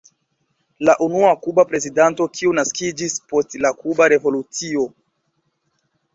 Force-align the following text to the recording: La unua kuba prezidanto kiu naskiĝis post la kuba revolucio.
La 0.87 0.95
unua 1.07 1.33
kuba 1.43 1.65
prezidanto 1.73 2.27
kiu 2.39 2.55
naskiĝis 2.61 3.19
post 3.35 3.59
la 3.67 3.75
kuba 3.83 4.09
revolucio. 4.17 4.89